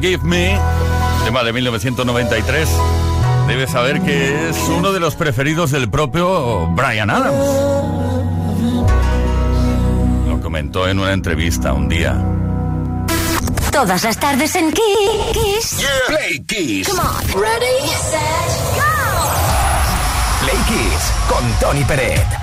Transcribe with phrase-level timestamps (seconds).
[0.00, 0.58] Forgive Me,
[1.26, 2.68] tema de 1993,
[3.46, 7.36] debes saber que es uno de los preferidos del propio Brian Adams.
[10.26, 12.16] Lo comentó en una entrevista un día.
[13.70, 15.86] Todas las tardes en Kiss.
[16.06, 16.88] Play Kiss.
[16.88, 17.42] Come on.
[17.42, 18.20] Ready, set,
[18.76, 18.86] go.
[20.40, 22.39] Play Kiss con Tony Peret.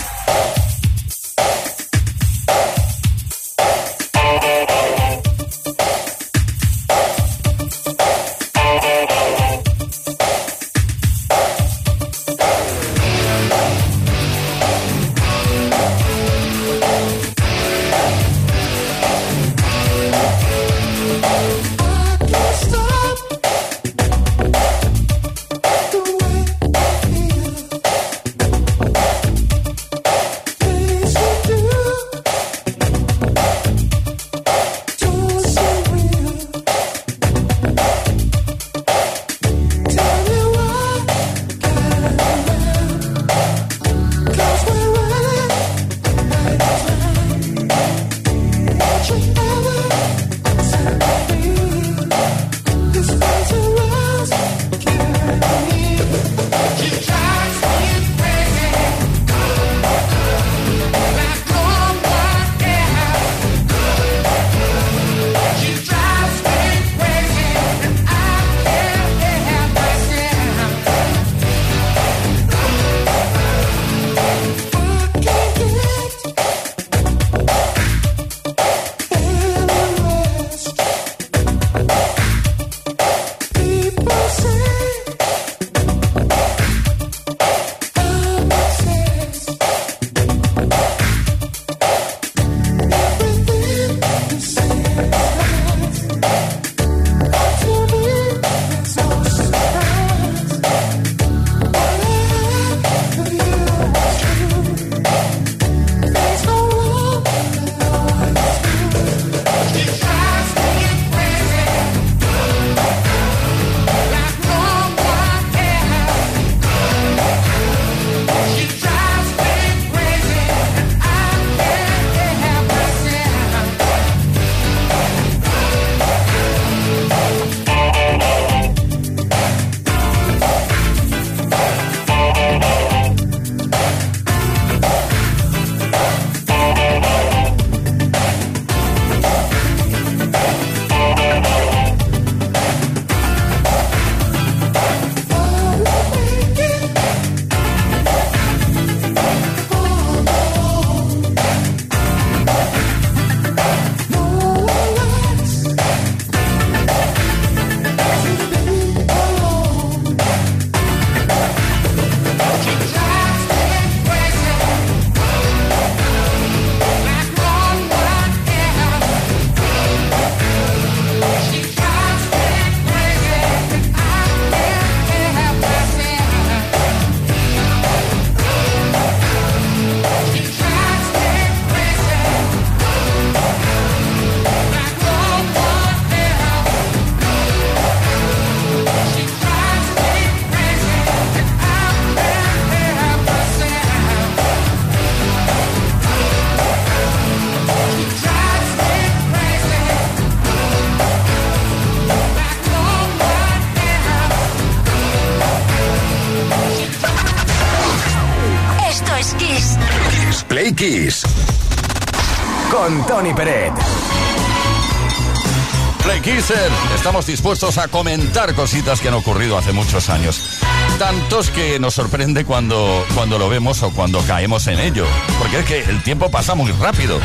[217.58, 220.60] Dispuestos a comentar cositas que han ocurrido hace muchos años.
[221.00, 225.08] Tantos que nos sorprende cuando, cuando lo vemos o cuando caemos en ello.
[225.40, 227.20] Porque es que el tiempo pasa muy rápido.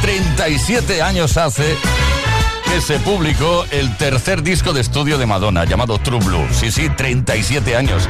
[0.00, 1.76] 37 años hace
[2.64, 6.46] que se publicó el tercer disco de estudio de Madonna, llamado True Blue.
[6.52, 8.08] Sí, sí, 37 años.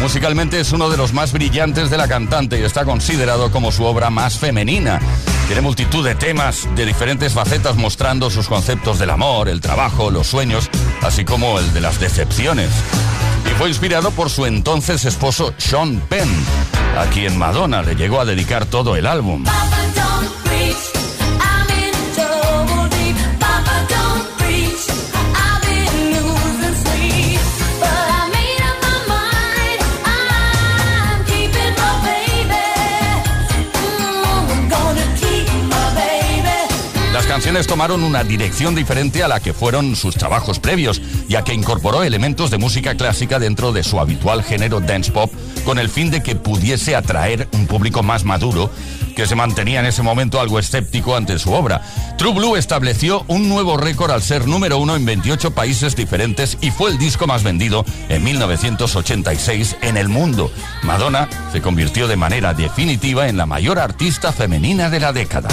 [0.00, 3.84] Musicalmente es uno de los más brillantes de la cantante y está considerado como su
[3.84, 5.00] obra más femenina.
[5.48, 10.26] Tiene multitud de temas de diferentes facetas mostrando sus conceptos del amor, el trabajo, los
[10.26, 10.70] sueños,
[11.08, 12.68] así como el de las decepciones.
[13.46, 16.28] Y fue inspirado por su entonces esposo Sean Penn,
[16.98, 19.42] a quien Madonna le llegó a dedicar todo el álbum.
[37.38, 42.02] Canciones tomaron una dirección diferente a la que fueron sus trabajos previos, ya que incorporó
[42.02, 45.32] elementos de música clásica dentro de su habitual género dance pop,
[45.64, 48.72] con el fin de que pudiese atraer un público más maduro
[49.14, 51.80] que se mantenía en ese momento algo escéptico ante su obra.
[52.16, 56.72] True Blue estableció un nuevo récord al ser número uno en 28 países diferentes y
[56.72, 60.50] fue el disco más vendido en 1986 en el mundo.
[60.82, 65.50] Madonna se convirtió de manera definitiva en la mayor artista femenina de la década.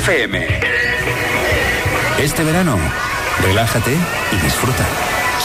[0.00, 0.48] FM.
[2.18, 2.78] Este verano,
[3.42, 3.94] relájate
[4.32, 4.86] y disfruta.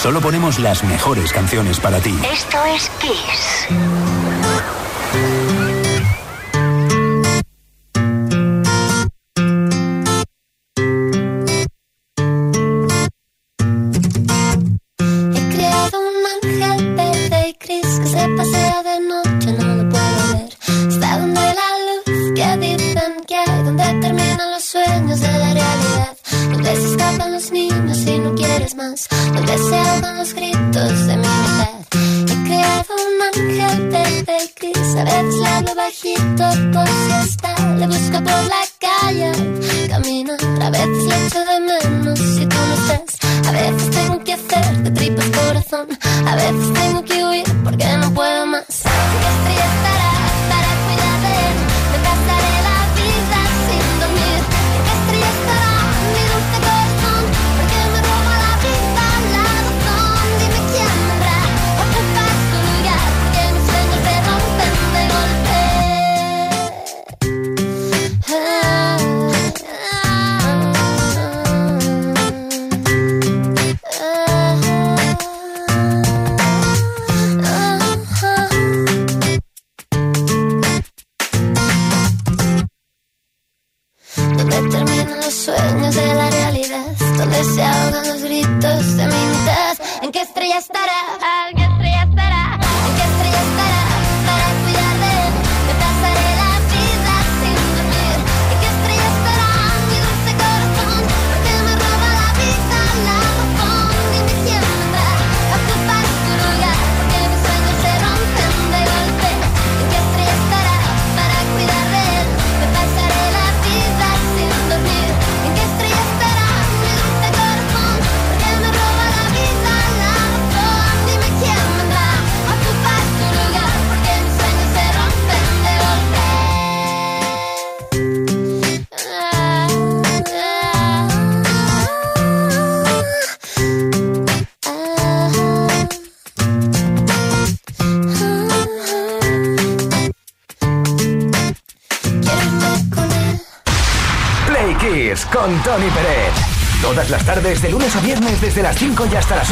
[0.01, 2.17] Solo ponemos las mejores canciones para ti.
[2.31, 3.67] Esto es Kiss.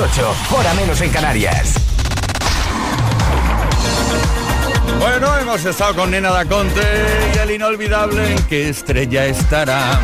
[0.03, 1.75] 8, hora menos en Canarias.
[4.99, 6.81] Bueno, hemos estado con Nena Daconte
[7.33, 10.01] y el inolvidable ¿En qué estrella estará?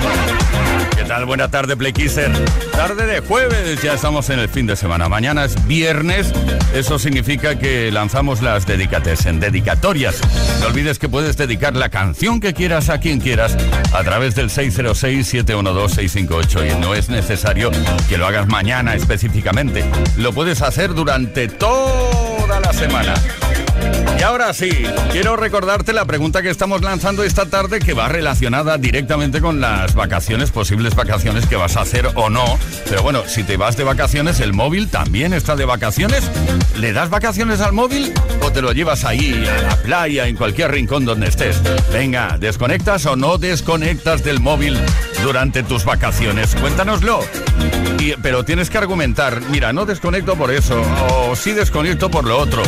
[1.10, 1.26] ¿Qué tal?
[1.26, 2.32] Buena tarde, Playkisser.
[2.72, 5.10] Tarde de jueves, ya estamos en el fin de semana.
[5.10, 6.32] Mañana es viernes,
[6.72, 10.22] eso significa que lanzamos las dedicates en dedicatorias.
[10.60, 13.58] No olvides que puedes dedicar la canción que quieras a quien quieras
[13.92, 17.72] a través del 606-712-658 y no es necesario
[18.08, 19.84] que lo hagas mañana específicamente.
[20.16, 23.16] Lo puedes hacer durante toda la semana.
[24.20, 24.70] Y ahora sí,
[25.14, 29.96] quiero recordarte la pregunta que estamos lanzando esta tarde que va relacionada directamente con las
[29.96, 32.60] vacaciones, posibles vacaciones que vas a hacer o no.
[32.90, 36.30] Pero bueno, si te vas de vacaciones, el móvil también está de vacaciones.
[36.78, 40.72] ¿Le das vacaciones al móvil o te lo llevas ahí a la playa, en cualquier
[40.72, 41.62] rincón donde estés?
[41.94, 44.78] Venga, ¿desconectas o no desconectas del móvil
[45.24, 46.56] durante tus vacaciones?
[46.56, 47.22] Cuéntanoslo.
[48.22, 52.64] pero tienes que argumentar, mira, no desconecto por eso o sí desconecto por lo otro.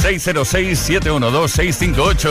[0.00, 2.30] 606 712-658.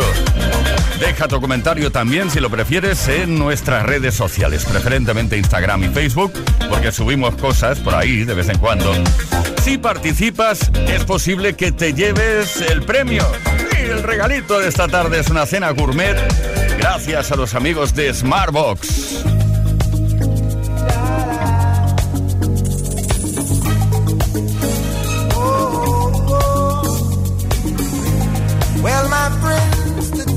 [1.00, 6.32] Deja tu comentario también, si lo prefieres, en nuestras redes sociales, preferentemente Instagram y Facebook,
[6.70, 8.94] porque subimos cosas por ahí de vez en cuando.
[9.64, 13.26] Si participas, es posible que te lleves el premio.
[13.80, 16.18] Y el regalito de esta tarde es una cena gourmet,
[16.78, 19.41] gracias a los amigos de Smartbox.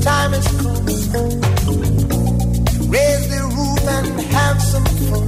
[0.05, 0.31] time.
[2.95, 5.27] Raise the roof and have some fun.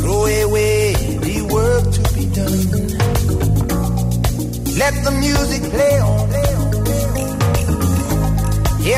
[0.00, 0.94] Throw away
[1.26, 2.68] the work to be done.
[4.82, 6.28] Let the music play on.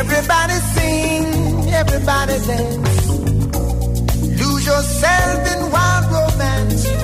[0.01, 1.25] Everybody sing,
[1.83, 3.07] everybody dance.
[4.41, 7.04] Lose yourself in wild romance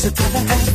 [0.00, 0.69] Together.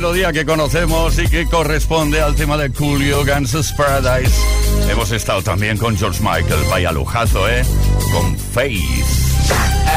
[0.00, 4.32] Melodía que conocemos y que corresponde al tema de Coolio Guns Paradise.
[4.88, 7.62] Hemos estado también con George Michael, vaya lujazo, ¿eh?
[8.10, 8.80] Con Faith.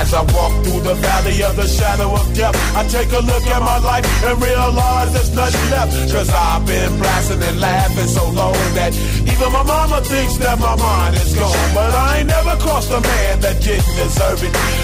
[0.02, 3.48] As I walk through the valley of the shadow of death, I take a look
[3.48, 5.94] at my life and realize there's nothing left.
[6.12, 8.92] Cause I've been blasting and laughing so long that
[9.24, 11.56] even my mama thinks that my mind is gone.
[11.74, 14.52] But I ain't never crossed a man that didn't deserve it.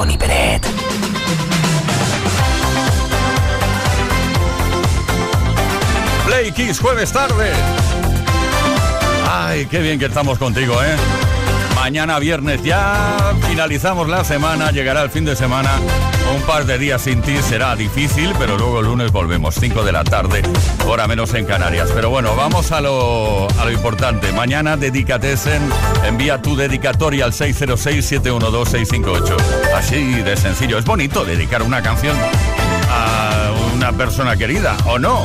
[0.00, 0.66] Tony Peret.
[6.80, 7.52] Jueves tarde.
[9.30, 10.96] Ay, qué bien que estamos contigo, ¿eh?
[11.74, 15.70] Mañana viernes ya finalizamos la semana, llegará el fin de semana.
[16.34, 19.92] Un par de días sin ti será difícil, pero luego el lunes volvemos, 5 de
[19.92, 20.42] la tarde,
[20.86, 21.90] hora menos en Canarias.
[21.94, 24.32] Pero bueno, vamos a lo, a lo importante.
[24.32, 25.60] Mañana dedicatesen,
[26.06, 29.36] envía tu dedicatoria al 606-712-658.
[29.74, 30.78] Así de sencillo.
[30.78, 32.16] Es bonito dedicar una canción
[32.90, 35.24] a una persona querida, ¿o no?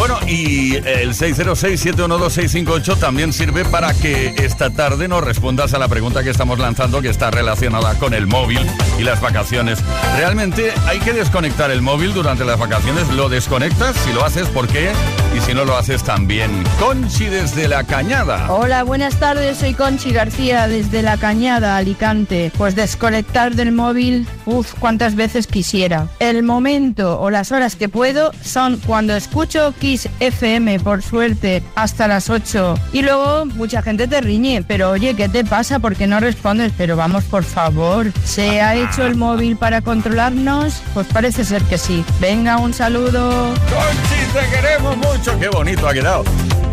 [0.00, 6.22] Bueno, y el 606-712-658 también sirve para que esta tarde nos respondas a la pregunta
[6.22, 8.66] que estamos lanzando que está relacionada con el móvil
[8.98, 9.84] y las vacaciones.
[10.16, 13.08] ¿Realmente hay que desconectar el móvil durante las vacaciones?
[13.08, 13.94] ¿Lo desconectas?
[13.96, 14.90] Si lo haces, ¿por qué?
[15.34, 16.50] Y si no lo haces también.
[16.80, 18.52] Conchi desde La Cañada.
[18.52, 22.50] Hola, buenas tardes, soy Conchi García desde La Cañada, Alicante.
[22.58, 26.08] Pues desconectar del móvil, uff, cuántas veces quisiera.
[26.18, 32.08] El momento o las horas que puedo son cuando escucho Kiss FM, por suerte, hasta
[32.08, 32.74] las 8.
[32.92, 35.78] Y luego mucha gente te riñe, pero oye, ¿qué te pasa?
[35.78, 36.72] ¿Por qué no respondes?
[36.76, 40.82] Pero vamos, por favor, ¿se ha hecho el móvil para controlarnos?
[40.92, 42.04] Pues parece ser que sí.
[42.20, 43.54] Venga, un saludo.
[43.70, 45.09] Conchi, te queremos mucho.
[45.22, 46.24] Qué bonito ha quedado.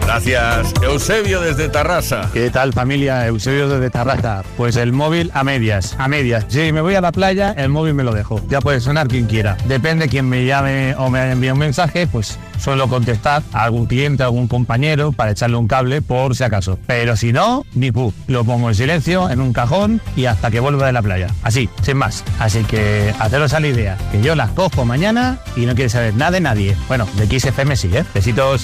[0.08, 0.74] Gracias.
[0.82, 2.30] Eusebio desde Tarrasa.
[2.32, 3.28] ¿Qué tal familia?
[3.28, 4.42] Eusebio desde Tarrasa.
[4.56, 6.46] Pues el móvil a medias, a medias.
[6.48, 8.42] Si me voy a la playa, el móvil me lo dejo.
[8.48, 9.58] Ya puede sonar quien quiera.
[9.66, 14.24] Depende quién me llame o me envíe un mensaje, pues suelo contestar a algún cliente,
[14.24, 16.80] a algún compañero para echarle un cable por si acaso.
[16.88, 18.14] Pero si no, ni pu.
[18.28, 21.28] Lo pongo en silencio, en un cajón y hasta que vuelva de la playa.
[21.44, 22.24] Así, sin más.
[22.40, 26.16] Así que haceros a la idea, que yo las cojo mañana y no quiere saber
[26.16, 26.78] nada de nadie.
[26.88, 28.06] Bueno, de XFM sí, ¿eh?
[28.14, 28.64] Besitos.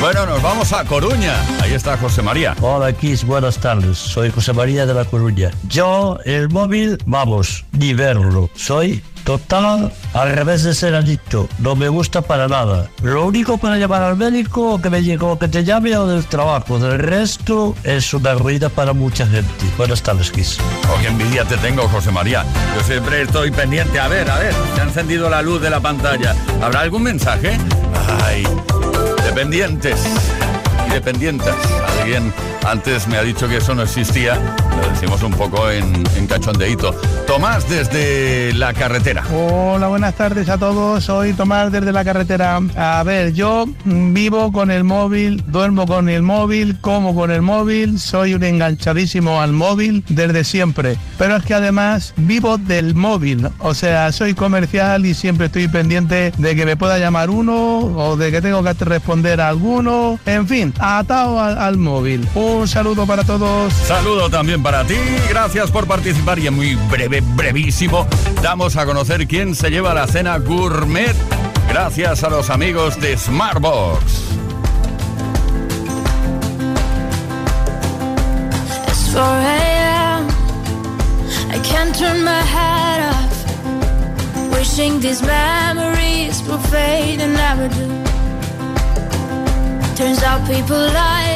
[0.00, 1.34] Bueno, nos vamos a Coruña.
[1.60, 2.54] Ahí está José María.
[2.60, 3.96] Hola, Kiss, buenas tardes.
[3.98, 5.50] Soy José María de La Coruña.
[5.68, 8.50] Yo, el móvil, vamos, ni verlo.
[8.54, 11.48] Soy total al revés de ser adicto.
[11.58, 12.88] No me gusta para nada.
[13.02, 16.78] Lo único para llamar al médico que me llegó que te llame o del trabajo.
[16.78, 19.50] Del resto es una ruina para mucha gente.
[19.76, 20.58] Buenas tardes, Kiss.
[20.88, 22.44] Oh, qué envidia te tengo, José María.
[22.76, 23.98] Yo siempre estoy pendiente.
[23.98, 26.36] A ver, a ver, se ha encendido la luz de la pantalla.
[26.62, 27.58] ¿Habrá algún mensaje?
[28.24, 28.46] Ay,
[29.36, 30.00] dependientes
[30.86, 31.54] y dependientas.
[32.00, 32.32] ¿Alguien,
[32.66, 34.34] Antes me ha dicho que eso no existía,
[34.80, 35.84] lo decimos un poco en,
[36.16, 36.26] en.
[37.26, 39.24] Tomás desde la carretera.
[39.32, 41.04] Hola, buenas tardes a todos.
[41.04, 42.60] Soy Tomás desde la carretera.
[42.76, 47.98] A ver, yo vivo con el móvil, duermo con el móvil, como con el móvil,
[47.98, 50.96] soy un enganchadísimo al móvil desde siempre.
[51.18, 56.32] Pero es que además vivo del móvil, o sea, soy comercial y siempre estoy pendiente
[56.36, 60.18] de que me pueda llamar uno o de que tengo que responder a alguno.
[60.26, 62.26] En fin, atado al, móvil.
[62.64, 63.72] Saludo para todos.
[63.72, 64.96] Saludo también para ti,
[65.28, 68.06] gracias por participar y en muy breve, brevísimo,
[68.42, 71.14] damos a conocer quién se lleva la cena gourmet.
[71.68, 74.00] Gracias a los amigos de Smartbox.
[78.88, 80.28] It's 4 a.m.
[81.50, 84.52] I can't turn my head off.
[84.52, 87.86] Wishing these memories will fade and never do.
[89.96, 91.35] Turns out people lie.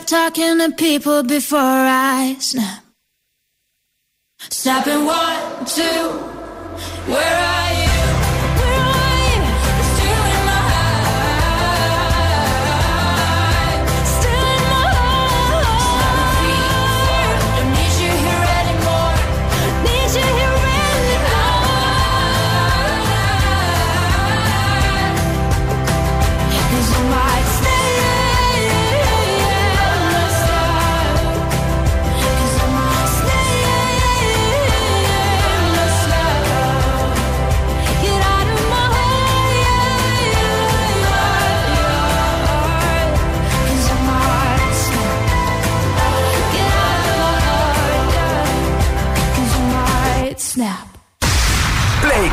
[0.00, 2.84] stop talking to people before I snap.
[4.50, 5.82] Snapping one, two.
[7.10, 7.85] Where are you?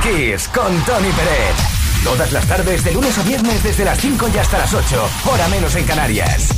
[0.03, 1.55] Con Tony Pérez.
[2.03, 5.09] Todas las tardes, de lunes a viernes, desde las 5 y hasta las 8.
[5.23, 6.49] Hora menos en Canarias.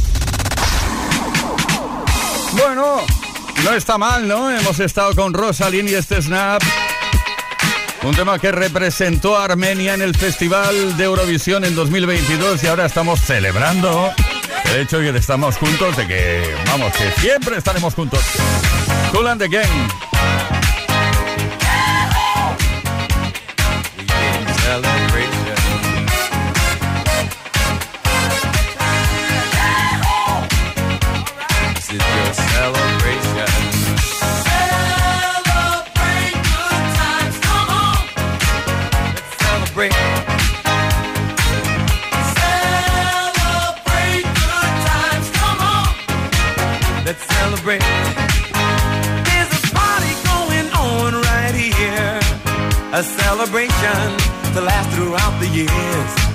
[2.54, 3.02] Bueno,
[3.64, 4.50] no está mal, ¿no?
[4.50, 6.64] Hemos estado con Rosalind y este Snap.
[8.02, 12.88] Un tema que representó a Armenia en el Festival de Eurovisión en 2022 y ahora
[12.88, 14.12] estamos celebrando
[14.74, 18.22] el hecho de que estamos juntos, de que, vamos, que siempre estaremos juntos.
[19.12, 20.05] Cool and the.
[53.46, 54.18] Celebration
[54.54, 56.35] to last throughout the years.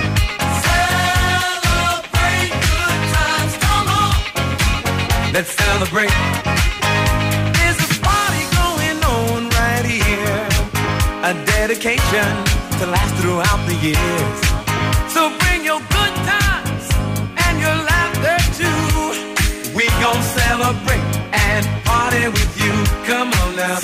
[11.67, 12.25] dedication
[12.79, 14.37] to last throughout the years.
[15.13, 16.85] So bring your good times
[17.45, 18.81] and your laughter too.
[19.77, 22.73] We gon' celebrate and party with you.
[23.05, 23.77] Come on now.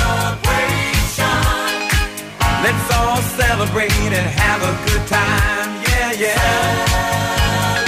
[0.00, 0.60] Celebration.
[2.64, 5.68] Let's all celebrate and have a good time.
[5.88, 6.40] Yeah, yeah.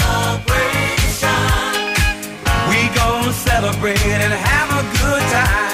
[0.05, 1.41] Celebration.
[2.69, 5.66] We gon' celebrate and have a good time.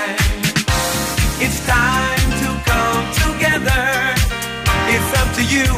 [5.53, 5.69] You.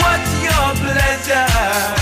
[0.00, 1.97] What's your pleasure?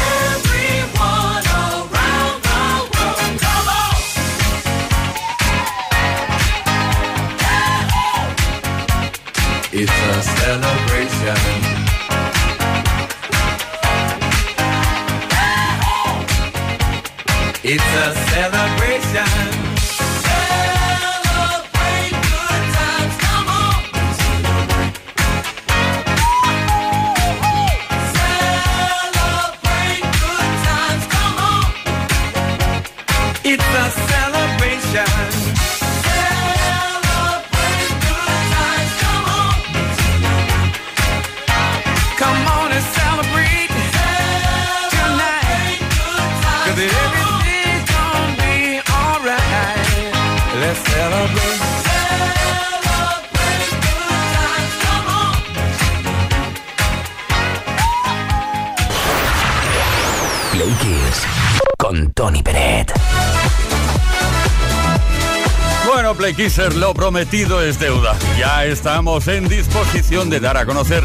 [66.35, 68.17] Kisser, lo prometido es deuda.
[68.39, 71.05] Ya estamos en disposición de dar a conocer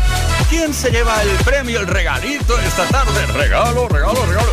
[0.50, 3.26] quién se lleva el premio, el regalito esta tarde.
[3.28, 4.50] Regalo, regalo, regalo.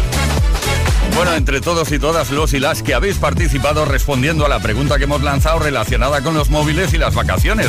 [1.14, 4.98] Bueno, entre todos y todas los y las que habéis participado respondiendo a la pregunta
[4.98, 7.68] que hemos lanzado relacionada con los móviles y las vacaciones.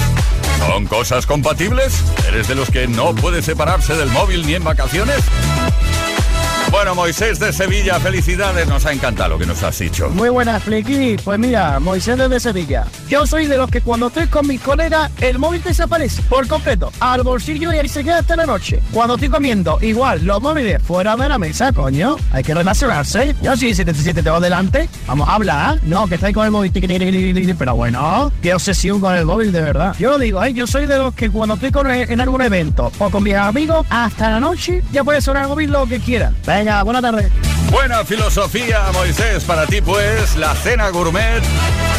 [0.68, 2.04] ¿Son cosas compatibles?
[2.28, 5.24] ¿Eres de los que no puede separarse del móvil ni en vacaciones?
[6.80, 10.10] Bueno, Moisés de Sevilla, felicidades, nos ha encantado lo que nos has dicho.
[10.12, 11.18] Muy buenas, Flecky.
[11.22, 12.86] Pues mira, Moisés desde Sevilla.
[13.10, 16.90] Yo soy de los que cuando estoy con mis colegas, el móvil desaparece por completo,
[17.02, 18.82] al bolsillo y ahí se queda hasta la noche.
[18.94, 22.16] Cuando estoy comiendo, igual, los móviles fuera de la mesa, coño.
[22.32, 23.36] Hay que relacionarse.
[23.42, 25.80] Yo sí, si te, si te tengo delante, vamos a hablar.
[25.84, 26.72] No, que estáis con el móvil.
[27.60, 29.98] Pero bueno, qué obsesión con el móvil, de verdad.
[30.00, 30.54] Yo lo digo, ¿eh?
[30.54, 33.86] yo soy de los que cuando estoy con, en algún evento o con mis amigos,
[33.90, 36.32] hasta la noche, ya puede sonar el móvil lo que quiera.
[36.48, 37.30] Venga, buena tarde.
[37.72, 41.42] Buena filosofía, Moisés, para ti pues la cena gourmet.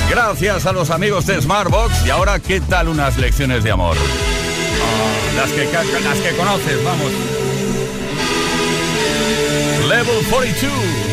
[0.08, 2.06] Gracias a los amigos de Smartbox.
[2.06, 3.96] Y ahora, ¿qué tal unas lecciones de amor?
[3.96, 7.12] Ah, las, que, las que conoces, vamos.
[9.88, 11.09] Level 42.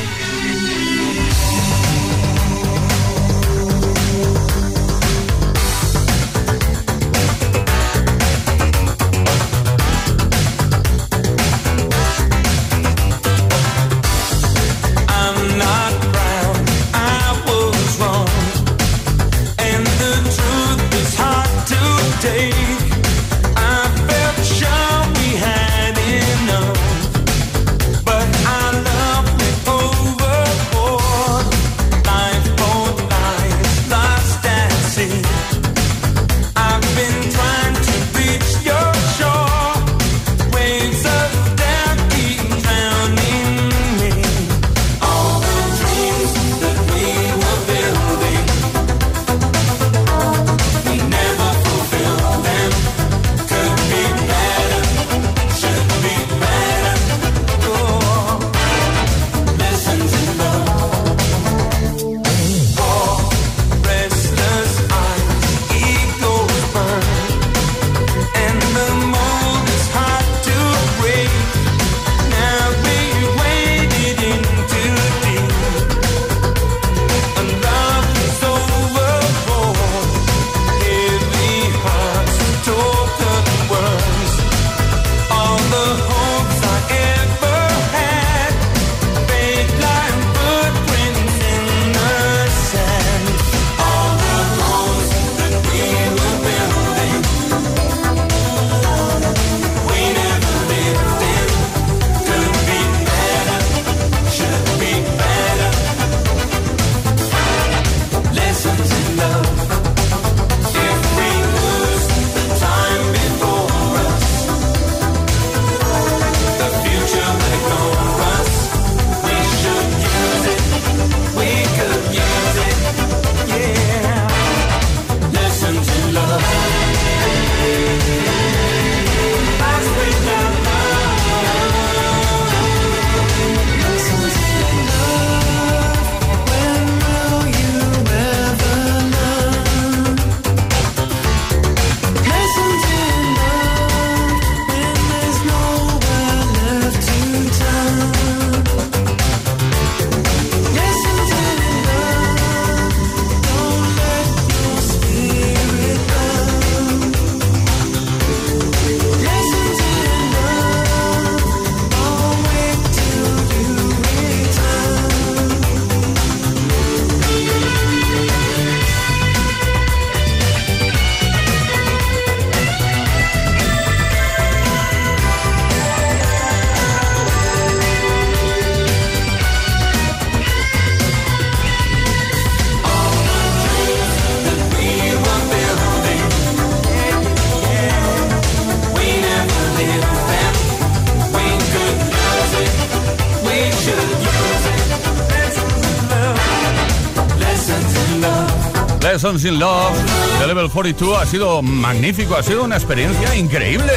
[199.18, 199.98] Lessons in Love
[200.40, 203.92] de Level 42 ha sido magnífico, ha sido una experiencia increíble.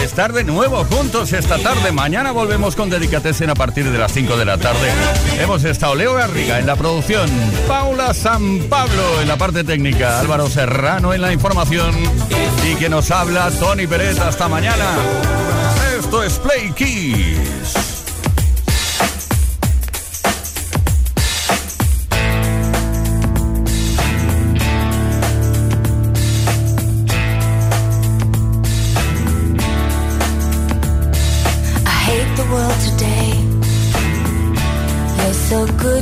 [0.00, 1.90] Estar de nuevo juntos esta tarde.
[1.90, 4.88] Mañana volvemos con Dedicatesen a partir de las 5 de la tarde.
[5.40, 7.28] Hemos estado Leo Garriga en la producción,
[7.66, 11.92] Paula San Pablo en la parte técnica, Álvaro Serrano en la información
[12.70, 14.20] y que nos habla Tony Pérez.
[14.20, 14.86] Hasta mañana.
[15.98, 17.89] Esto es Play Kiss.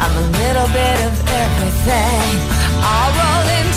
[0.00, 1.14] I'm a little bit of
[1.44, 2.34] everything.
[2.82, 3.73] All rolled into